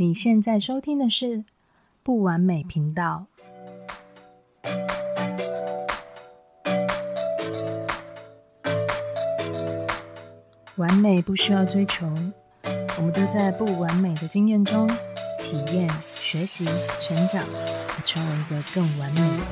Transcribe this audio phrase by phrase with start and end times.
[0.00, 1.44] 你现在收听的是
[2.04, 3.26] 不完美频道。
[10.76, 12.06] 完美不需要追求，
[12.96, 14.86] 我们都在不完美的经验中
[15.40, 16.64] 体验、学习、
[17.00, 19.42] 成长，和成为一个更完美的人。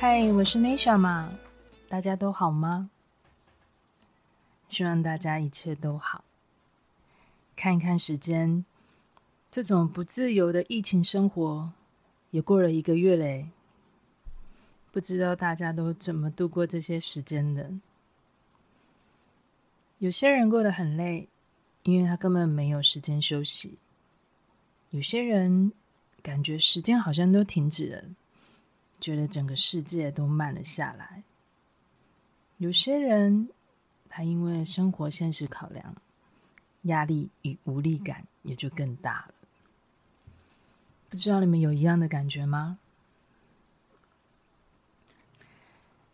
[0.00, 1.30] 嗨，我是 Nisha 嘛，
[1.88, 2.90] 大家都好吗？
[4.68, 6.24] 希望大家一切都好。
[7.56, 8.64] 看一看时间，
[9.50, 11.72] 这种不自由的疫情生活
[12.30, 13.48] 也过了一个月嘞。
[14.90, 17.72] 不知道大家都怎么度过这些时间的？
[19.98, 21.28] 有些人过得很累，
[21.84, 23.78] 因为他根本没有时间休息；
[24.90, 25.72] 有些人
[26.22, 28.04] 感觉时间好像都停止了，
[29.00, 31.22] 觉得整个世界都慢了下来；
[32.58, 33.48] 有些人
[34.08, 35.94] 他因为生活现实考量。
[36.84, 39.34] 压力与无力感也就更大了。
[41.10, 42.78] 不知道你们有一样的感觉吗？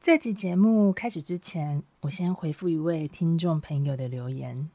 [0.00, 4.70] 这集节目开始之前，我先回复一位听众朋友的留言。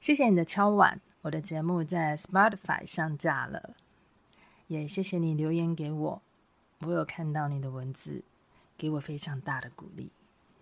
[0.00, 3.76] 谢谢你的敲碗，我的节目在 Spotify 上架了。
[4.68, 6.22] 也谢谢你留言给我，
[6.80, 8.24] 我有看到你的文字，
[8.78, 10.10] 给我非常大的鼓励。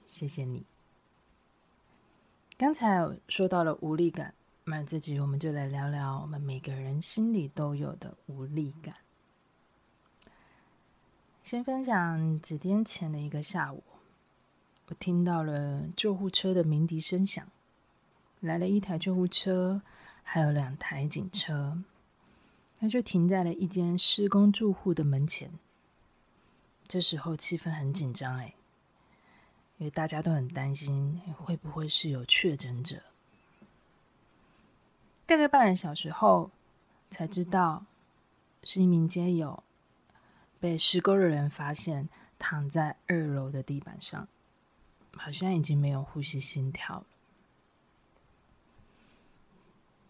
[0.08, 0.64] 谢谢你。
[2.58, 4.34] 刚才说到了无力感。
[4.64, 8.94] 那这集我们就来聊聊我们每个人心里都有的无力感。
[11.42, 13.82] 先分享几天前的一个下午，
[14.86, 17.44] 我听到了救护车的鸣笛声响，
[18.38, 19.82] 来了一台救护车，
[20.22, 21.82] 还有两台警车，
[22.78, 25.50] 它就停在了一间施工住户的门前。
[26.86, 28.54] 这时候气氛很紧张，哎，
[29.78, 33.02] 因为大家都很担心会不会是有确诊者。
[35.30, 36.50] 大概半个小时后，
[37.08, 37.86] 才知道
[38.64, 39.62] 是一名街友
[40.58, 44.26] 被施工的人发现躺在二楼的地板上，
[45.16, 47.06] 好像已经没有呼吸心跳了。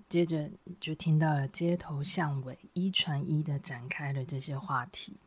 [0.09, 0.49] 接着
[0.81, 5.19] 就听到了街头巷尾一传一的展开了这些话题，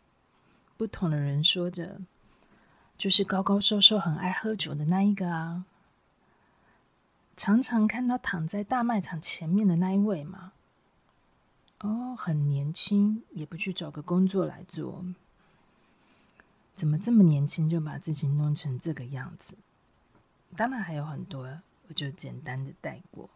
[0.76, 2.02] 不同的人说着
[2.98, 5.66] ：“就是高高瘦瘦、很爱喝酒的那一个啊。”
[7.36, 10.54] 常常看到躺在大卖场前面的那一位吗？
[11.80, 15.04] 哦，很年轻，也不去找个工作来做，
[16.74, 19.56] 怎么这么年轻就把自己弄成这个样子？
[20.56, 23.30] 当然还有很多，我就简单的带过。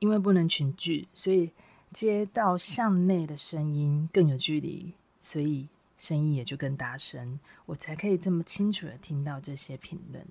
[0.00, 1.52] 因为不能群聚，所以
[1.92, 10.26] 街道巷内的声音更有距离，所以声音也就更大声，我才可以这么清楚的听到这些评论。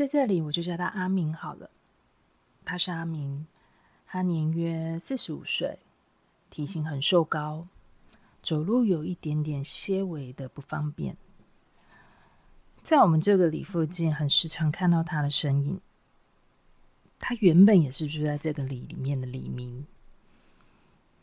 [0.00, 1.68] 在这里，我就叫他阿明好了。
[2.64, 3.46] 他是阿明，
[4.06, 5.78] 他年约四十五岁，
[6.48, 7.68] 体型很瘦高，
[8.42, 11.18] 走路有一点点些微的不方便。
[12.82, 15.78] 在我们这个里附近，很时常看到他的身影。
[17.18, 19.84] 他原本也是住在这个里里面的李明，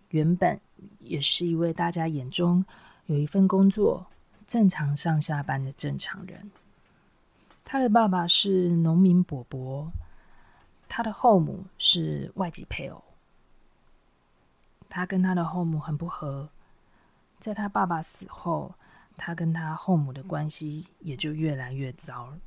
[0.10, 0.62] 原本
[1.00, 2.64] 也是一位大家眼中
[3.08, 4.06] 有一份工作、
[4.46, 6.52] 正常上下班的正常人。
[7.70, 9.92] 他的爸爸是农民伯伯，
[10.88, 13.04] 他的后母是外籍配偶。
[14.88, 16.50] 他跟他的后母很不和，
[17.42, 18.74] 在他爸爸死后，
[19.18, 22.40] 他跟他后母的关系也就越来越糟了。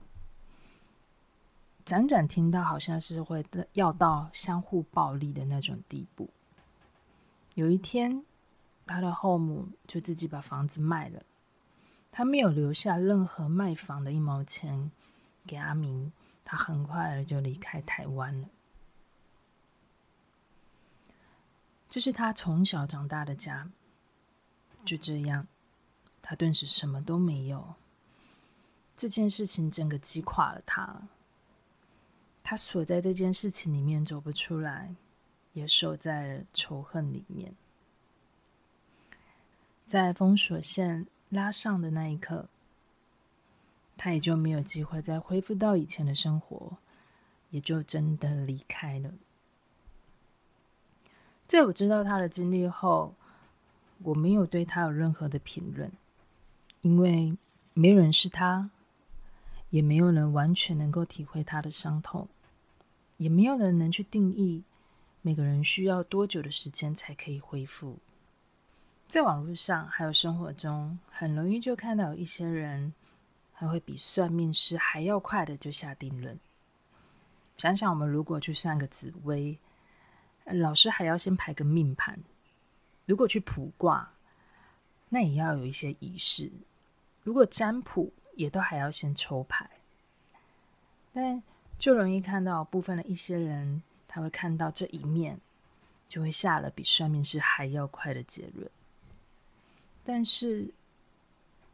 [1.84, 3.44] 辗转听到好像是会
[3.74, 6.30] 要到相互暴力的那种地步。
[7.56, 8.24] 有一天，
[8.86, 11.22] 他的后母就自己把房子卖了，
[12.10, 14.90] 他没有留下任何卖房的一毛钱。
[15.50, 16.12] 给阿明，
[16.44, 18.48] 他很快的就离开台湾了。
[21.88, 23.68] 这是他从小长大的家，
[24.84, 25.48] 就这样，
[26.22, 27.74] 他顿时什么都没有。
[28.94, 31.02] 这件事情整个击垮了他，
[32.44, 34.94] 他锁在这件事情里面走不出来，
[35.52, 37.52] 也守在了仇恨里面。
[39.84, 42.48] 在封锁线拉上的那一刻。
[44.02, 46.78] 他也就没有机会再恢复到以前的生活，
[47.50, 49.12] 也就真的离开了。
[51.46, 53.14] 在我知道他的经历后，
[53.98, 55.92] 我没有对他有任何的评论，
[56.80, 57.36] 因为
[57.74, 58.70] 没人是他，
[59.68, 62.26] 也没有人完全能够体会他的伤痛，
[63.18, 64.64] 也没有人能去定义
[65.20, 67.98] 每个人需要多久的时间才可以恢复。
[69.10, 72.94] 在网络上还有生活中，很容易就看到一些人。
[73.60, 76.40] 还会比算命师还要快的就下定论，
[77.58, 79.58] 想想我们如果去上个紫微，
[80.46, 82.16] 老师还要先排个命盘；
[83.04, 84.14] 如果去卜卦，
[85.10, 86.50] 那也要有一些仪式；
[87.22, 89.68] 如果占卜，也都还要先抽牌。
[91.12, 91.42] 但
[91.78, 95.38] 就容易看到部分的一些人，他会看到这一面，
[96.08, 98.70] 就会下了比算命师还要快的结论。
[100.02, 100.72] 但是，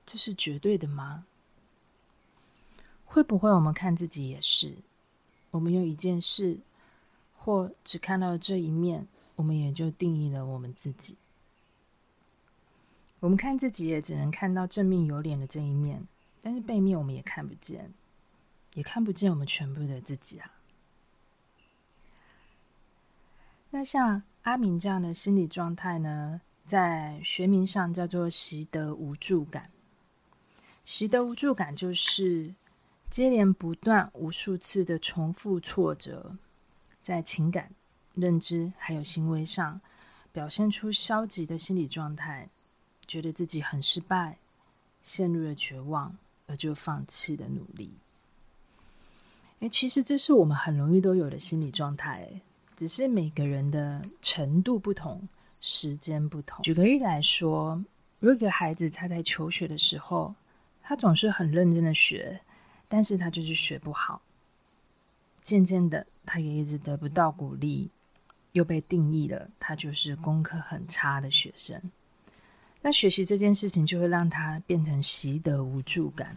[0.05, 1.25] 这是绝对的吗？
[3.07, 4.77] 会不会我们看自己也是？
[5.53, 6.59] 我们用一件事，
[7.39, 9.07] 或只看到了这一面，
[9.37, 11.17] 我们也就定义了我们自己。
[13.21, 16.07] 我们看自己也只能看到正面有脸的这一面，
[16.43, 17.91] 但是背面我们也看不见，
[18.75, 20.53] 也看不见我们全部的自己啊。
[23.71, 29.71] 那像阿明这样的心理状态呢，在学名上叫做习得无助感。
[30.85, 32.55] 习得无助感就是。
[33.17, 36.37] 接连不断、无数次的重复挫折，
[37.01, 37.71] 在情感、
[38.13, 39.81] 认知还有行为上
[40.33, 42.51] 表现出消极的心理状态，
[43.07, 44.37] 觉得自己很失败，
[45.01, 46.15] 陷入了绝望，
[46.47, 47.95] 而就放弃了努力。
[49.61, 52.43] 诶，其实这是我们很容易都有的心理状态，
[52.77, 55.27] 只是每个人的程度不同，
[55.63, 56.63] 时间不同。
[56.63, 57.83] 举个例来说，
[58.21, 60.35] 如果一个孩子他在求学的时候，
[60.83, 62.39] 他总是很认真的学。
[62.89, 64.23] 但是他就是学不好，
[65.43, 67.91] 渐渐的，他也一直得不到鼓励，
[68.53, 71.81] 又被定义了，他就是功课很差的学生。
[72.83, 76.37] 那学习这件事情就会让他变成习得无助感，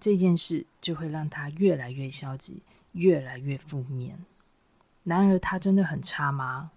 [0.00, 4.18] 这件事就会让他越来越消极，越来越负面。
[5.04, 6.72] 然而，他真的很差吗？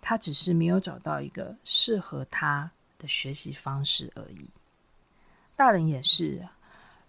[0.00, 4.48] 他只是没有找到一个适合他的学习方式而已。
[5.54, 6.48] 大人也是。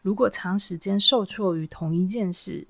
[0.09, 2.65] 如果长时间受挫于同一件事，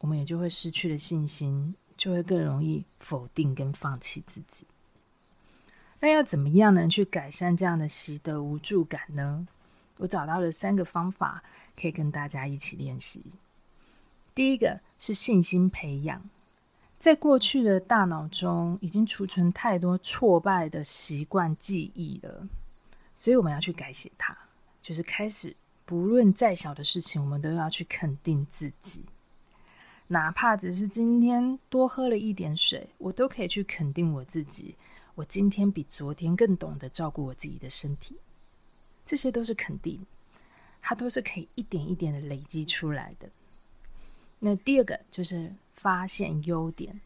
[0.00, 4.66] 我们也就会失去了信心，就会更容易否定跟放弃自己。
[6.00, 6.90] 那要怎么样能？
[6.90, 9.46] 去改善这样的习得无助感呢？
[9.98, 11.40] 我找到了三个方法，
[11.80, 13.22] 可以跟大家一起练习。
[14.34, 16.20] 第一个是信心培养，
[16.98, 22.44] 在过去的大脑中已经储存太多挫败的习惯记忆了，
[23.14, 24.36] 所以我们要去改写它，
[24.82, 25.54] 就是开始。
[25.86, 29.04] 不论再小的事情，我们都要去肯定自己，
[30.08, 34.74] 哪怕只是今天多喝了一点水，我都可以去肯定我自己。
[35.14, 38.16] 我今天比昨天更懂得照顾我自己的身体，
[39.06, 40.04] 这些都是肯定，
[40.82, 43.30] 它都是可以一点一点的累积出来的。
[44.40, 47.00] 那第二个就是发现优点，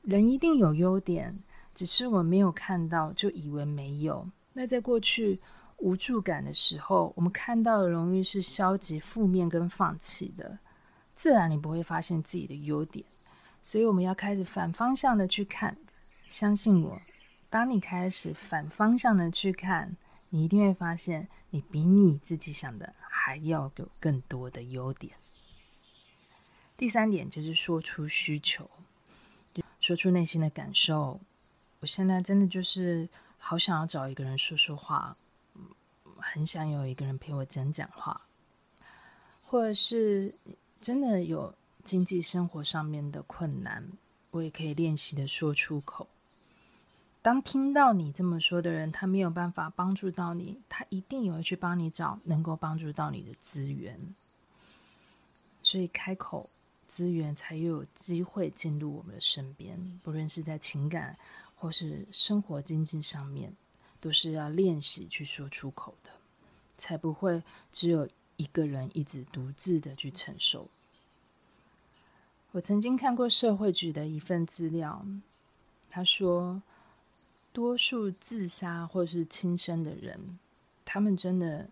[0.00, 1.38] 人一定有优点，
[1.74, 4.26] 只是我没有看到，就以为没有。
[4.54, 5.38] 那在过去。
[5.78, 10.58] 无助感的时候，我们看到的容易是消极、负面跟放弃的，
[11.14, 13.04] 自然你不会发现自己的优点。
[13.62, 15.76] 所以我们要开始反方向的去看。
[16.28, 17.00] 相信我，
[17.50, 19.96] 当你开始反方向的去看，
[20.30, 25.12] 你一定会发现你比你自己想的还要有更多的优点。
[26.76, 28.68] 第三点就是说出需求，
[29.80, 31.20] 说出内心的感受。
[31.80, 33.08] 我现在真的就是
[33.38, 35.16] 好想要找一个人说说话。
[36.32, 38.20] 很想有一个人陪我讲讲话，
[39.44, 40.34] 或者是
[40.80, 43.92] 真的有经济生活上面的困难，
[44.32, 46.08] 我也可以练习的说出口。
[47.22, 53.98] 当听到你这么说的人，他没有办法帮助到你，他一定也会去帮你找能够帮助到你的资源。
[55.62, 56.48] 所以开口，
[56.86, 61.18] 资源才又有机会进入我们的身边，不论是在情感
[61.56, 63.52] 或是生活经济上面，
[64.00, 66.10] 都是要练习去说出口的。
[66.78, 70.68] 才不会只有一个人一直独自的去承受。
[72.52, 75.04] 我曾经看过社会局的一份资料，
[75.90, 76.62] 他说，
[77.52, 80.38] 多数自杀或是轻生的人，
[80.84, 81.68] 他们真的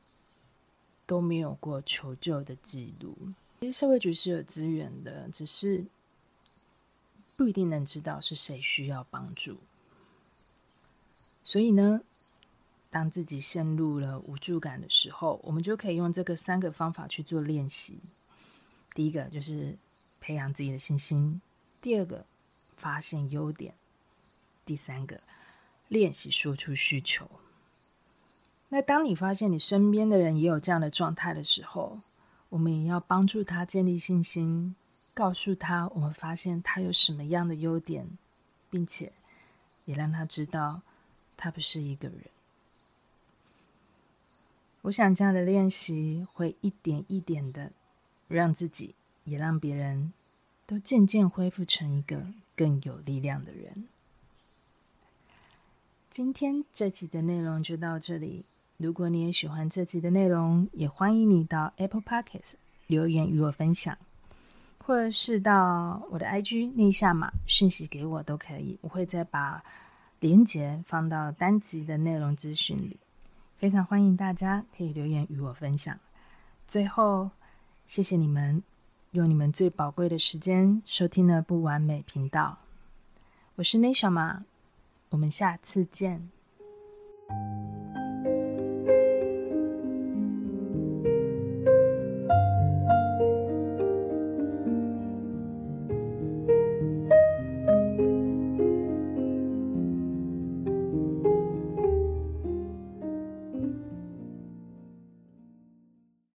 [1.06, 3.16] 都没有过求救的记录。
[3.60, 5.86] 其实社会局是有资源的，只是
[7.36, 9.58] 不一定能知道是谁需要帮助。
[11.42, 12.00] 所以呢，
[12.94, 17.98] 当自己陷入了无助感的时候，我们就可以用这个三个方法去做练习。
[18.94, 19.76] 第一个就是
[20.20, 21.40] 培养自己的信心；
[21.82, 22.24] 第二个
[22.76, 23.72] 发现优点；
[24.64, 25.20] 第三个
[25.88, 27.28] 练习说出需求。
[28.68, 31.98] 那当你发现你身边的人也有这样的状态的时候，
[32.50, 34.76] 我们也要帮助他建立信心，
[35.12, 38.06] 告诉他我们发现他有什么样的优点，
[38.70, 39.12] 并且
[39.84, 40.82] 也让他知道
[41.36, 42.30] 他不是一个人。
[44.84, 47.72] 我想这样的练习会一点一点的
[48.28, 50.12] 让自己也让别人
[50.66, 53.88] 都渐渐恢复成一个更有力量的人。
[56.10, 58.44] 今天这集的内容就到这里。
[58.76, 62.54] 如果你也喜欢这集的内容，也欢迎你到 Apple Podcast
[62.86, 63.96] 留言与我分享，
[64.78, 68.78] 或者是到我的 IG 内夏玛讯息给我都可以。
[68.82, 69.64] 我会再把
[70.20, 72.98] 连接放到单集的内容资讯里。
[73.64, 75.98] 非常欢迎大家可以留言与我分享。
[76.66, 77.30] 最后，
[77.86, 78.62] 谢谢你们
[79.12, 82.58] 用你们最宝贵的时间收听了不完美频道。
[83.54, 84.44] 我是 n a 内小马。
[85.08, 86.28] 我们下次见。